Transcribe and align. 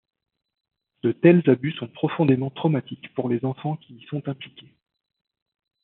De 1.03 1.11
tels 1.11 1.47
abus 1.47 1.73
sont 1.75 1.87
profondément 1.87 2.49
traumatiques 2.49 3.13
pour 3.13 3.29
les 3.29 3.45
enfants 3.45 3.77
qui 3.77 3.93
y 3.93 4.03
sont 4.07 4.27
impliqués. 4.27 4.75